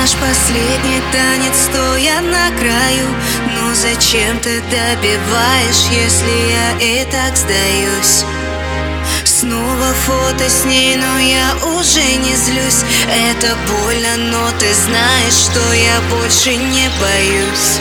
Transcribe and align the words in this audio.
наш 0.00 0.12
последний 0.14 1.02
танец, 1.12 1.68
стоя 1.70 2.20
на 2.22 2.50
краю. 2.58 3.06
Ну 3.54 3.74
зачем 3.74 4.38
ты 4.38 4.62
добиваешь, 4.70 5.88
если 5.90 6.36
я 6.48 7.02
и 7.02 7.04
так 7.10 7.36
сдаюсь? 7.36 8.24
Снова 9.24 9.92
фото 10.06 10.48
с 10.48 10.64
ней, 10.64 10.96
но 10.96 11.18
я 11.18 11.54
уже 11.78 12.02
не 12.16 12.34
злюсь. 12.34 12.82
Это 13.30 13.54
больно, 13.68 14.16
но 14.16 14.50
ты 14.58 14.72
знаешь, 14.72 15.34
что 15.34 15.60
я 15.74 16.00
больше 16.10 16.56
не 16.56 16.88
боюсь 17.00 17.78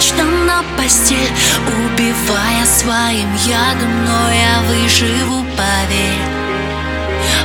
цинично 0.00 0.24
на 0.24 0.62
постель 0.76 1.32
Убивая 1.66 2.64
своим 2.64 3.34
ядом, 3.46 4.04
но 4.04 4.32
я 4.32 4.60
выживу, 4.68 5.44
поверь. 5.56 6.40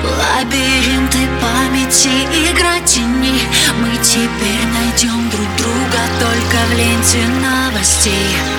Лабиринты 0.03 1.19
памяти, 1.41 2.09
игра 2.49 2.79
теней 2.85 3.41
Мы 3.79 3.97
теперь 3.97 4.65
найдем 4.73 5.29
друг 5.29 5.47
друга 5.57 5.99
только 6.19 6.57
в 6.69 6.77
ленте 6.77 7.19
новостей 7.41 8.54